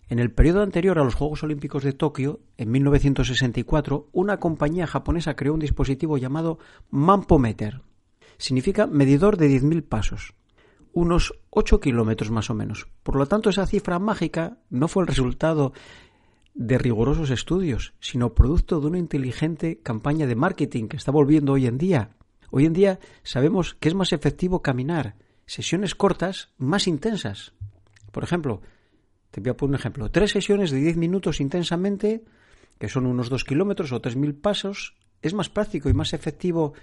En 0.09 0.19
el 0.19 0.29
periodo 0.29 0.61
anterior 0.61 0.99
a 0.99 1.05
los 1.05 1.15
Juegos 1.15 1.41
Olímpicos 1.41 1.85
de 1.85 1.93
Tokio, 1.93 2.41
en 2.57 2.69
1964, 2.69 4.09
una 4.11 4.41
compañía 4.41 4.87
japonesa 4.87 5.37
creó 5.37 5.53
un 5.53 5.61
dispositivo 5.61 6.17
llamado 6.17 6.59
Mampometer. 6.89 7.81
Significa 8.37 8.87
medidor 8.87 9.37
de 9.37 9.49
10.000 9.49 9.87
pasos, 9.87 10.33
unos 10.91 11.39
8 11.49 11.79
kilómetros 11.79 12.29
más 12.29 12.49
o 12.49 12.55
menos. 12.55 12.87
Por 13.03 13.15
lo 13.15 13.25
tanto, 13.25 13.49
esa 13.49 13.65
cifra 13.65 13.99
mágica 13.99 14.57
no 14.69 14.89
fue 14.89 15.03
el 15.03 15.07
resultado 15.07 15.71
de 16.55 16.77
rigurosos 16.77 17.29
estudios, 17.29 17.93
sino 18.01 18.33
producto 18.33 18.81
de 18.81 18.87
una 18.87 18.99
inteligente 18.99 19.79
campaña 19.81 20.27
de 20.27 20.35
marketing 20.35 20.89
que 20.89 20.97
está 20.97 21.13
volviendo 21.13 21.53
hoy 21.53 21.67
en 21.67 21.77
día. 21.77 22.17
Hoy 22.51 22.65
en 22.65 22.73
día 22.73 22.99
sabemos 23.23 23.75
que 23.75 23.87
es 23.87 23.95
más 23.95 24.11
efectivo 24.11 24.61
caminar 24.61 25.15
sesiones 25.45 25.95
cortas 25.95 26.49
más 26.57 26.87
intensas. 26.87 27.53
Por 28.11 28.23
ejemplo, 28.23 28.61
te 29.31 29.41
voy 29.41 29.49
a 29.49 29.57
poner 29.57 29.71
un 29.71 29.79
ejemplo. 29.79 30.11
Tres 30.11 30.31
sesiones 30.31 30.71
de 30.71 30.77
10 30.77 30.97
minutos 30.97 31.41
intensamente, 31.41 32.23
que 32.79 32.89
son 32.89 33.05
unos 33.05 33.29
2 33.29 33.43
kilómetros 33.43 33.91
o 33.91 34.01
3.000 34.01 34.39
pasos, 34.39 34.95
es 35.21 35.33
más 35.33 35.49
práctico 35.49 35.89
y 35.89 35.93
más 35.93 36.13
efectivo 36.13 36.73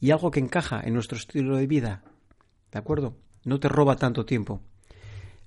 y 0.00 0.10
algo 0.10 0.30
que 0.30 0.40
encaja 0.40 0.80
en 0.84 0.94
nuestro 0.94 1.18
estilo 1.18 1.56
de 1.56 1.66
vida. 1.66 2.04
¿De 2.70 2.78
acuerdo? 2.78 3.16
No 3.44 3.58
te 3.60 3.68
roba 3.68 3.96
tanto 3.96 4.26
tiempo. 4.26 4.60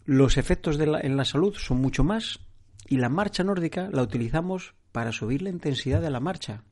Los 0.05 0.37
efectos 0.37 0.77
de 0.77 0.99
en 1.03 1.17
la 1.17 1.25
salud 1.25 1.53
son 1.55 1.79
mucho 1.79 2.03
más 2.03 2.39
y 2.87 2.97
la 2.97 3.09
marcha 3.09 3.43
nórdica 3.43 3.89
la 3.91 4.01
utilizamos 4.01 4.73
para 4.91 5.11
subir 5.11 5.41
la 5.41 5.49
intensidad 5.49 6.01
de 6.01 6.09
la 6.09 6.19
marcha. 6.19 6.63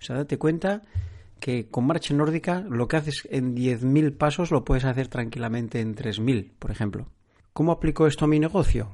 O 0.00 0.04
sea, 0.04 0.16
date 0.16 0.38
cuenta 0.38 0.82
que 1.42 1.68
con 1.68 1.88
marcha 1.88 2.14
nórdica 2.14 2.60
lo 2.60 2.86
que 2.86 2.96
haces 2.96 3.26
en 3.28 3.56
10.000 3.56 4.16
pasos 4.16 4.52
lo 4.52 4.64
puedes 4.64 4.84
hacer 4.84 5.08
tranquilamente 5.08 5.80
en 5.80 5.96
3.000, 5.96 6.52
por 6.56 6.70
ejemplo. 6.70 7.08
¿Cómo 7.52 7.72
aplico 7.72 8.06
esto 8.06 8.26
a 8.26 8.28
mi 8.28 8.38
negocio? 8.38 8.92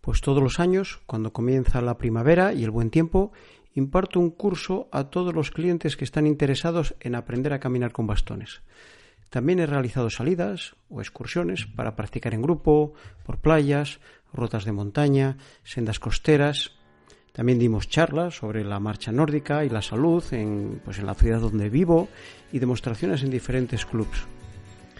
Pues 0.00 0.22
todos 0.22 0.42
los 0.42 0.58
años, 0.58 1.02
cuando 1.04 1.34
comienza 1.34 1.82
la 1.82 1.98
primavera 1.98 2.54
y 2.54 2.64
el 2.64 2.70
buen 2.70 2.88
tiempo, 2.88 3.32
imparto 3.74 4.20
un 4.20 4.30
curso 4.30 4.88
a 4.90 5.10
todos 5.10 5.34
los 5.34 5.50
clientes 5.50 5.98
que 5.98 6.04
están 6.04 6.26
interesados 6.26 6.94
en 6.98 7.14
aprender 7.14 7.52
a 7.52 7.60
caminar 7.60 7.92
con 7.92 8.06
bastones. 8.06 8.62
También 9.28 9.58
he 9.60 9.66
realizado 9.66 10.08
salidas 10.08 10.74
o 10.88 11.02
excursiones 11.02 11.66
para 11.66 11.94
practicar 11.94 12.32
en 12.32 12.40
grupo, 12.40 12.94
por 13.22 13.36
playas, 13.36 14.00
rutas 14.32 14.64
de 14.64 14.72
montaña, 14.72 15.36
sendas 15.62 15.98
costeras. 15.98 16.72
También 17.32 17.58
dimos 17.58 17.88
charlas 17.88 18.36
sobre 18.36 18.62
la 18.62 18.78
marcha 18.78 19.10
nórdica 19.10 19.64
y 19.64 19.70
la 19.70 19.80
salud 19.80 20.22
en, 20.32 20.80
pues 20.84 20.98
en 20.98 21.06
la 21.06 21.14
ciudad 21.14 21.40
donde 21.40 21.70
vivo 21.70 22.08
y 22.52 22.58
demostraciones 22.58 23.22
en 23.22 23.30
diferentes 23.30 23.86
clubs. 23.86 24.26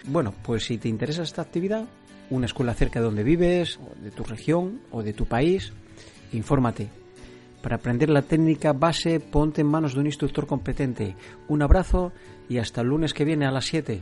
Bueno, 0.05 0.33
pues 0.43 0.65
si 0.65 0.77
te 0.77 0.89
interesa 0.89 1.23
esta 1.23 1.43
actividad, 1.43 1.85
una 2.29 2.47
escuela 2.47 2.73
cerca 2.73 2.99
de 2.99 3.05
donde 3.05 3.23
vives, 3.23 3.79
de 4.01 4.11
tu 4.11 4.23
región 4.23 4.81
o 4.91 5.03
de 5.03 5.13
tu 5.13 5.25
país, 5.25 5.73
infórmate. 6.33 6.89
Para 7.61 7.77
aprender 7.77 8.09
la 8.09 8.23
técnica 8.23 8.73
base, 8.73 9.19
ponte 9.19 9.61
en 9.61 9.67
manos 9.67 9.93
de 9.93 10.01
un 10.01 10.07
instructor 10.07 10.47
competente. 10.47 11.15
Un 11.47 11.61
abrazo 11.61 12.11
y 12.49 12.57
hasta 12.57 12.81
el 12.81 12.87
lunes 12.87 13.13
que 13.13 13.23
viene 13.23 13.45
a 13.45 13.51
las 13.51 13.65
7. 13.65 14.01